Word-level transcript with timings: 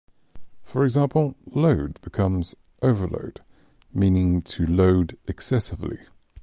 For 0.63 0.83
example, 0.83 1.35
"load" 1.45 1.99
becomes 2.01 2.55
"overload," 2.81 3.39
meaning 3.93 4.41
to 4.41 4.65
load 4.65 5.15
excessively. 5.27 5.99